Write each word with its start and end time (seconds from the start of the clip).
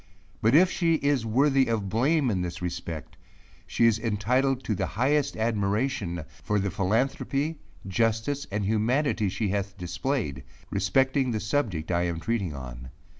4 0.41 0.41
But 0.41 0.55
if 0.55 0.71
she 0.71 0.95
is 0.95 1.27
worthy 1.27 1.67
of 1.67 1.87
blame 1.87 2.31
in 2.31 2.41
this 2.41 2.59
respect, 2.59 3.17
she 3.67 3.85
is 3.85 3.99
entitled 3.99 4.63
to 4.63 4.73
the 4.73 4.87
highest 4.97 5.37
admiration 5.37 6.25
for 6.41 6.57
the 6.57 6.71
philanthropy, 6.71 7.59
justice, 7.87 8.47
and 8.51 8.65
humanity 8.65 9.29
she 9.29 9.49
hath 9.49 9.77
displayed, 9.77 10.43
respecting 10.71 11.29
the 11.29 11.39
subject 11.39 11.91
I 11.91 12.05
am 12.05 12.19
treating 12.19 12.55
on. 12.55 12.89